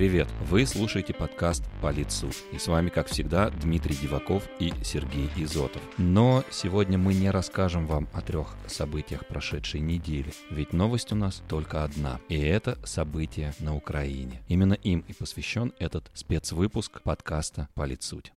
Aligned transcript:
Привет! 0.00 0.28
Вы 0.48 0.64
слушаете 0.64 1.12
подкаст 1.12 1.62
«Политсуд». 1.82 2.34
И 2.52 2.58
с 2.58 2.68
вами, 2.68 2.88
как 2.88 3.08
всегда, 3.08 3.50
Дмитрий 3.50 3.94
Диваков 3.94 4.48
и 4.58 4.72
Сергей 4.82 5.28
Изотов. 5.36 5.82
Но 5.98 6.42
сегодня 6.50 6.96
мы 6.96 7.12
не 7.12 7.28
расскажем 7.28 7.86
вам 7.86 8.08
о 8.14 8.22
трех 8.22 8.56
событиях 8.66 9.26
прошедшей 9.26 9.80
недели. 9.80 10.32
Ведь 10.48 10.72
новость 10.72 11.12
у 11.12 11.16
нас 11.16 11.42
только 11.50 11.84
одна. 11.84 12.18
И 12.30 12.40
это 12.40 12.78
события 12.82 13.52
на 13.60 13.76
Украине. 13.76 14.40
Именно 14.48 14.72
им 14.72 15.04
и 15.06 15.12
посвящен 15.12 15.74
этот 15.78 16.10
спецвыпуск 16.14 17.02
подкаста 17.02 17.68
«Политсуть». 17.74 18.32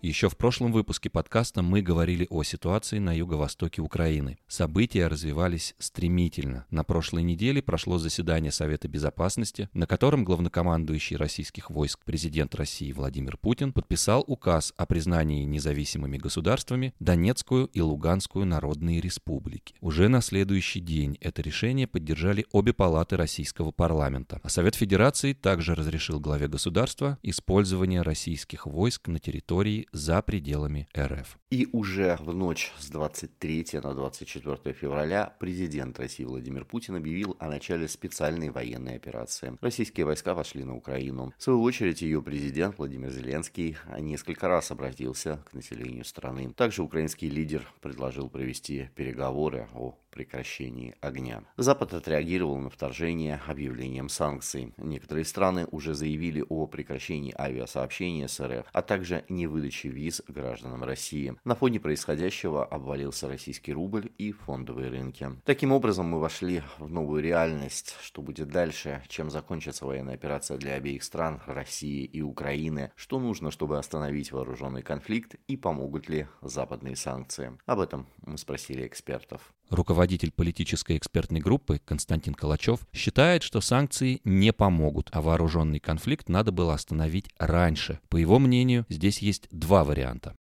Еще 0.00 0.28
в 0.28 0.36
прошлом 0.36 0.70
выпуске 0.70 1.10
подкаста 1.10 1.60
мы 1.60 1.82
говорили 1.82 2.28
о 2.30 2.44
ситуации 2.44 3.00
на 3.00 3.12
юго-востоке 3.12 3.82
Украины. 3.82 4.38
События 4.46 5.08
развивались 5.08 5.74
стремительно. 5.80 6.66
На 6.70 6.84
прошлой 6.84 7.24
неделе 7.24 7.60
прошло 7.62 7.98
заседание 7.98 8.52
Совета 8.52 8.86
Безопасности, 8.86 9.68
на 9.72 9.88
котором 9.88 10.24
главнокомандующий 10.24 11.16
российских 11.16 11.68
войск 11.70 12.04
президент 12.04 12.54
России 12.54 12.92
Владимир 12.92 13.36
Путин 13.38 13.72
подписал 13.72 14.22
указ 14.24 14.72
о 14.76 14.86
признании 14.86 15.42
независимыми 15.42 16.16
государствами 16.16 16.94
Донецкую 17.00 17.66
и 17.66 17.80
Луганскую 17.80 18.46
народные 18.46 19.00
республики. 19.00 19.74
Уже 19.80 20.06
на 20.06 20.20
следующий 20.20 20.78
день 20.78 21.18
это 21.20 21.42
решение 21.42 21.88
поддержали 21.88 22.46
обе 22.52 22.72
палаты 22.72 23.16
российского 23.16 23.72
парламента. 23.72 24.38
А 24.44 24.48
Совет 24.48 24.76
Федерации 24.76 25.32
также 25.32 25.74
разрешил 25.74 26.20
главе 26.20 26.46
государства 26.46 27.18
использование 27.24 28.02
российских 28.02 28.64
войск 28.64 29.08
на 29.08 29.18
территории 29.18 29.87
за 29.92 30.22
пределами 30.22 30.88
РФ. 30.96 31.38
И 31.50 31.68
уже 31.72 32.16
в 32.20 32.34
ночь 32.34 32.72
с 32.78 32.90
23 32.90 33.66
на 33.82 33.94
24 33.94 34.74
февраля 34.74 35.34
президент 35.38 35.98
России 35.98 36.24
Владимир 36.24 36.64
Путин 36.64 36.96
объявил 36.96 37.36
о 37.38 37.48
начале 37.48 37.88
специальной 37.88 38.50
военной 38.50 38.96
операции. 38.96 39.56
Российские 39.60 40.06
войска 40.06 40.34
вошли 40.34 40.64
на 40.64 40.76
Украину. 40.76 41.32
В 41.38 41.42
свою 41.42 41.62
очередь 41.62 42.02
ее 42.02 42.22
президент 42.22 42.78
Владимир 42.78 43.10
Зеленский 43.10 43.76
несколько 43.98 44.48
раз 44.48 44.70
обратился 44.70 45.42
к 45.50 45.54
населению 45.54 46.04
страны. 46.04 46.52
Также 46.54 46.82
украинский 46.82 47.28
лидер 47.28 47.66
предложил 47.80 48.28
провести 48.28 48.90
переговоры 48.94 49.68
о 49.74 49.96
прекращении 50.18 50.96
огня. 51.00 51.44
Запад 51.56 51.94
отреагировал 51.94 52.58
на 52.58 52.70
вторжение 52.70 53.40
объявлением 53.46 54.08
санкций. 54.08 54.74
Некоторые 54.76 55.24
страны 55.24 55.68
уже 55.70 55.94
заявили 55.94 56.44
о 56.48 56.66
прекращении 56.66 57.32
авиасообщения 57.38 58.26
с 58.26 58.44
РФ, 58.44 58.66
а 58.72 58.82
также 58.82 59.24
невыдаче 59.28 59.90
виз 59.90 60.20
гражданам 60.26 60.82
России. 60.82 61.36
На 61.44 61.54
фоне 61.54 61.78
происходящего 61.78 62.66
обвалился 62.66 63.28
российский 63.28 63.72
рубль 63.72 64.10
и 64.18 64.32
фондовые 64.32 64.90
рынки. 64.90 65.30
Таким 65.44 65.70
образом, 65.70 66.06
мы 66.06 66.18
вошли 66.18 66.62
в 66.78 66.88
новую 66.88 67.22
реальность. 67.22 67.94
Что 68.02 68.20
будет 68.20 68.48
дальше? 68.48 69.04
Чем 69.06 69.30
закончится 69.30 69.86
военная 69.86 70.14
операция 70.14 70.58
для 70.58 70.74
обеих 70.74 71.04
стран, 71.04 71.40
России 71.46 72.04
и 72.04 72.22
Украины? 72.22 72.90
Что 72.96 73.20
нужно, 73.20 73.52
чтобы 73.52 73.78
остановить 73.78 74.32
вооруженный 74.32 74.82
конфликт? 74.82 75.36
И 75.46 75.56
помогут 75.56 76.08
ли 76.08 76.26
западные 76.42 76.96
санкции? 76.96 77.56
Об 77.66 77.78
этом 77.78 78.08
мы 78.26 78.36
спросили 78.36 78.84
экспертов. 78.84 79.54
Руководитель 79.70 80.32
политической 80.32 80.96
экспертной 80.96 81.40
группы 81.40 81.80
Константин 81.84 82.34
Калачев 82.34 82.80
считает, 82.92 83.42
что 83.42 83.60
санкции 83.60 84.20
не 84.24 84.52
помогут, 84.52 85.10
а 85.12 85.20
вооруженный 85.20 85.80
конфликт 85.80 86.28
надо 86.28 86.52
было 86.52 86.74
остановить 86.74 87.28
раньше. 87.38 88.00
По 88.08 88.16
его 88.16 88.38
мнению, 88.38 88.86
здесь 88.88 89.18
есть 89.18 89.48
два 89.50 89.84
варианта. 89.84 90.34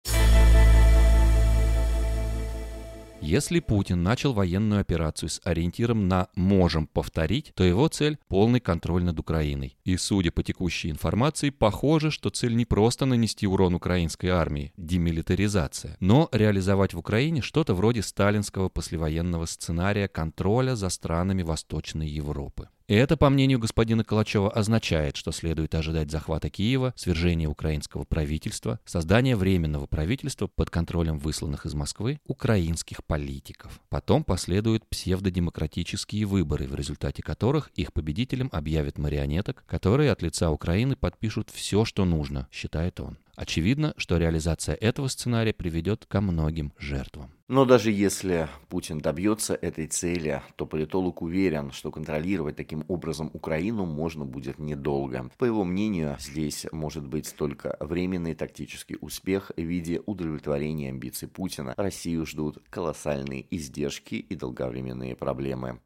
Если 3.22 3.60
Путин 3.60 4.04
начал 4.04 4.32
военную 4.32 4.80
операцию 4.80 5.30
с 5.30 5.42
ориентиром 5.44 6.08
на 6.08 6.28
«можем 6.36 6.88
повторить», 6.88 7.52
то 7.56 7.64
его 7.64 7.88
цель– 7.88 8.20
полный 8.28 8.60
контроль 8.60 9.04
над 9.04 9.20
Украиной. 9.20 9.76
И 9.84 9.98
судя 9.98 10.32
по 10.32 10.44
текущей 10.44 10.92
информации, 10.92 11.50
похоже, 11.50 12.12
что 12.12 12.30
цель 12.30 12.56
не 12.56 12.66
просто 12.66 13.06
нанести 13.06 13.48
урон 13.48 13.74
украинской 13.74 14.28
армии– 14.28 14.72
демилитаризация, 14.78 15.98
но 16.00 16.30
реализовать 16.32 16.94
в 16.94 17.00
Украине 17.00 17.42
что-то 17.42 17.74
вроде 17.74 18.02
сталинского 18.04 18.70
послевоенного 18.70 19.46
сценария 19.46 20.08
контроля 20.08 20.76
за 20.76 20.90
странами 20.90 21.42
Восточной 21.42 22.08
Европы. 22.08 22.70
И 22.88 22.96
это, 22.96 23.18
по 23.18 23.30
мнению 23.30 23.60
господина 23.60 24.06
Калачева, 24.06 24.50
означает, 24.50 25.18
что 25.18 25.34
следует 25.34 25.76
ожидать 25.76 26.10
захвата 26.10 26.50
Киева, 26.50 26.94
свержения 26.96 27.50
украинского 27.50 28.06
правительства, 28.06 28.80
создания 28.86 29.36
временного 29.36 29.88
правительства 29.88 30.48
под 30.48 30.70
контролем 30.70 31.20
высланных 31.20 31.66
из 31.66 31.74
Москвы 31.74 32.22
украинских 32.28 33.04
политиков. 33.04 33.82
Потом 33.90 34.24
последуют 34.24 34.88
псевдодемократические 34.88 36.26
выборы, 36.26 36.66
в 36.66 36.76
результате 36.76 37.22
которых 37.22 37.72
их 37.76 37.92
победителем 37.92 38.48
объявят 38.54 38.98
марионеток, 38.98 39.66
которые 39.68 40.10
от 40.10 40.22
лица 40.22 40.50
Украины 40.50 40.96
подпишут 40.96 41.50
все, 41.50 41.84
что 41.84 42.06
нужно, 42.06 42.48
считает 42.54 43.02
он. 43.02 43.18
Очевидно, 43.38 43.94
что 43.98 44.18
реализация 44.18 44.74
этого 44.74 45.08
сценария 45.08 45.54
приведет 45.54 46.08
ко 46.08 46.22
многим 46.22 46.74
жертвам. 46.80 47.32
Но 47.48 47.66
даже 47.66 47.92
если 47.92 48.50
Путин 48.68 48.98
добьется 48.98 49.54
этой 49.54 49.86
цели, 49.88 50.42
то 50.56 50.66
политолог 50.66 51.22
уверен, 51.22 51.72
что 51.72 51.92
контролировать 51.92 52.56
таким 52.56 52.84
образом 52.88 53.30
Украину 53.34 53.86
можно 53.86 54.26
будет 54.26 54.58
недолго. 54.58 55.30
По 55.38 55.46
его 55.46 55.64
мнению, 55.64 56.18
здесь 56.20 56.66
может 56.72 57.08
быть 57.08 57.34
только 57.38 57.78
временный 57.80 58.34
тактический 58.34 58.98
успех 59.00 59.52
в 59.56 59.62
виде 59.62 60.02
удовлетворения 60.08 60.90
амбиций 60.90 61.28
Путина. 61.28 61.76
Россию 61.78 62.26
ждут 62.26 62.58
колоссальные 62.72 63.46
издержки 63.56 64.16
и 64.16 64.36
долговременные 64.36 65.16
проблемы. 65.16 65.80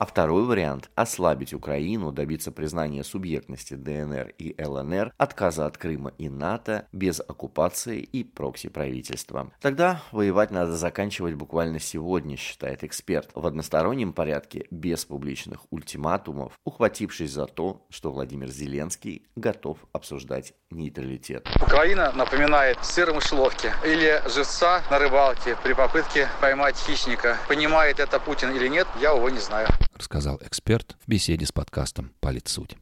А 0.00 0.06
второй 0.06 0.44
вариант– 0.44 0.88
ослабить 0.94 1.52
Украину, 1.52 2.10
добиться 2.10 2.50
признания 2.50 3.04
субъектности 3.04 3.74
ДНР 3.74 4.32
и 4.38 4.56
ЛНР, 4.58 5.12
отказа 5.18 5.66
от 5.66 5.76
Крыма 5.76 6.14
и 6.16 6.30
НАТО, 6.30 6.86
без 6.90 7.20
оккупации 7.20 8.00
и 8.00 8.24
прокси-правительства. 8.24 9.52
Тогда 9.60 10.00
воевать 10.10 10.52
надо 10.52 10.78
заканчивать 10.78 11.34
буквально 11.34 11.80
сегодня, 11.80 12.38
считает 12.38 12.82
эксперт, 12.82 13.28
в 13.34 13.46
одностороннем 13.46 14.14
порядке, 14.14 14.66
без 14.70 15.04
публичных 15.04 15.70
ультиматумов, 15.70 16.54
ухватившись 16.64 17.32
за 17.32 17.44
то, 17.44 17.84
что 17.90 18.10
Владимир 18.10 18.48
Зеленский 18.48 19.26
готов 19.36 19.80
обсуждать 19.92 20.54
нейтралитет. 20.70 21.46
Украина 21.60 22.10
напоминает 22.12 22.82
сыр 22.82 23.10
в 23.10 23.16
мышеловке 23.16 23.74
или 23.84 24.22
живца 24.30 24.82
на 24.90 24.98
рыбалке 24.98 25.58
при 25.62 25.74
попытке 25.74 26.30
поймать 26.40 26.78
хищника. 26.78 27.36
Понимает 27.48 28.00
это 28.00 28.18
Путин 28.18 28.56
или 28.56 28.68
нет, 28.68 28.88
я 28.98 29.10
его 29.10 29.28
не 29.28 29.40
знаю 29.40 29.68
рассказал 30.00 30.40
эксперт 30.42 30.96
в 31.04 31.08
беседе 31.08 31.44
с 31.44 31.52
подкастом 31.52 32.12
«Политсуть». 32.20 32.76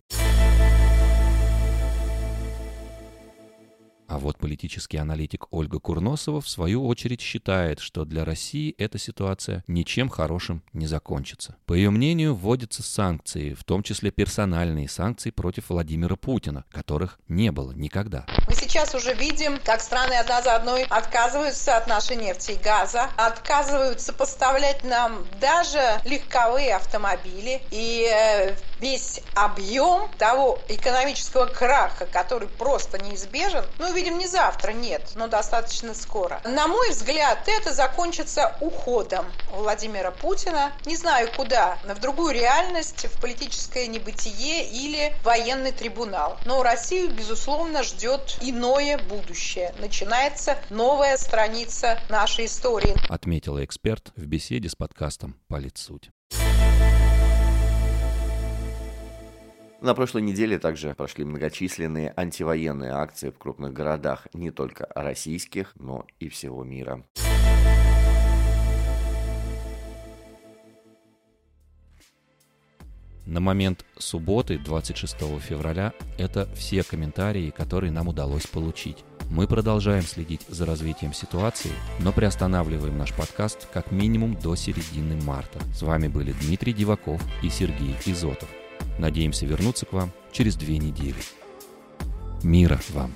А 4.07 4.19
вот 4.19 4.39
политический 4.39 4.97
аналитик 4.97 5.49
Ольга 5.51 5.81
Курносова 5.81 6.41
в 6.41 6.49
свою 6.49 6.87
очередь 6.87 7.21
считает, 7.21 7.79
что 7.79 8.07
для 8.07 8.25
России 8.25 8.75
эта 8.79 8.97
ситуация 8.99 9.63
ничем 9.67 10.09
хорошим 10.09 10.63
не 10.73 10.87
закончится. 10.87 11.57
По 11.67 11.75
ее 11.75 11.91
мнению, 11.91 12.35
вводятся 12.35 12.83
санкции, 12.83 13.53
в 13.53 13.65
том 13.65 13.83
числе 13.83 14.11
персональные 14.11 14.89
санкции 14.89 15.31
против 15.31 15.69
Владимира 15.69 16.17
Путина, 16.17 16.65
которых 16.71 17.19
не 17.29 17.53
было 17.53 17.73
никогда. 17.73 18.25
Мы 18.47 18.55
сейчас 18.69 18.95
уже 18.95 19.15
видим, 19.15 19.59
как 19.65 19.81
страны 19.81 20.15
одна 20.15 20.43
за 20.43 20.55
одной 20.55 20.85
отказываются 20.91 21.77
от 21.77 21.87
нашей 21.87 22.17
нефти 22.17 22.53
и 22.53 22.57
газа, 22.57 23.09
отказываются 23.17 24.13
поставлять 24.13 24.85
нам 24.85 25.27
даже 25.41 26.01
легковые 26.05 26.77
автомобили. 26.77 27.63
И 27.71 28.07
э, 28.13 28.55
весь 28.79 29.21
объем 29.35 30.11
того 30.19 30.59
экономического 30.69 31.47
краха, 31.47 32.07
который 32.07 32.49
просто 32.49 32.99
неизбежен, 32.99 33.65
ну, 33.79 33.93
видим, 33.93 34.19
не 34.19 34.27
завтра, 34.27 34.73
нет, 34.73 35.03
но 35.15 35.29
достаточно 35.29 35.95
скоро. 35.95 36.41
На 36.45 36.69
мой 36.69 36.91
взгляд, 36.91 37.39
это 37.47 37.73
закончится 37.73 38.55
уходом 38.61 39.25
Владимира 39.53 40.11
Путина, 40.11 40.73
не 40.85 40.97
знаю 40.97 41.31
куда, 41.35 41.79
в 41.85 41.99
другую 42.01 42.35
реальность, 42.35 43.07
в 43.07 43.21
политическое 43.21 43.87
небытие 43.87 44.65
или 44.65 45.15
военный 45.25 45.73
трибунал. 45.73 46.37
Но 46.45 46.63
Россию, 46.63 47.11
безусловно, 47.11 47.83
ждет 47.83 48.37
иное 48.59 48.99
будущее. 49.09 49.73
Начинается 49.81 50.59
новая 50.69 51.17
страница 51.17 52.01
нашей 52.09 52.47
истории. 52.47 52.95
Отметила 53.09 53.65
эксперт 53.65 54.13
в 54.17 54.27
беседе 54.27 54.69
с 54.69 54.75
подкастом 54.75 55.37
«Политсуть». 55.47 56.11
На 59.81 59.95
прошлой 59.95 60.23
неделе 60.23 60.59
также 60.59 60.93
прошли 60.95 61.25
многочисленные 61.25 62.13
антивоенные 62.17 62.91
акции 62.91 63.31
в 63.31 63.39
крупных 63.39 63.73
городах, 63.73 64.27
не 64.33 64.51
только 64.51 64.89
российских, 64.93 65.73
но 65.77 66.05
и 66.19 66.29
всего 66.29 66.65
мира. 66.65 67.05
На 73.29 73.41
момент 73.41 73.85
субботы, 73.99 74.57
26 74.57 75.17
февраля, 75.39 75.93
это 76.17 76.49
все 76.57 76.83
комментарии, 76.83 77.53
которые 77.55 77.93
нам 77.93 78.09
удалось 78.09 78.47
получить. 78.47 79.05
Мы 79.31 79.47
продолжаем 79.47 80.03
следить 80.03 80.47
за 80.49 80.65
развитием 80.65 81.13
ситуации, 81.13 81.73
но 82.01 82.11
приостанавливаем 82.11 82.97
наш 82.97 83.13
подкаст 83.13 83.69
как 83.71 83.93
минимум 83.93 84.35
до 84.35 84.57
середины 84.57 85.21
марта. 85.23 85.61
С 85.75 85.83
вами 85.83 86.09
были 86.09 86.33
Дмитрий 86.41 86.73
Диваков 86.73 87.23
и 87.43 87.51
Сергей 87.51 87.95
Изотов. 88.07 88.49
Надеемся 88.99 89.45
вернуться 89.45 89.85
к 89.85 89.93
вам 89.93 90.11
через 90.33 90.57
две 90.57 90.79
недели. 90.79 91.21
Мира 92.43 92.81
вам! 92.89 93.13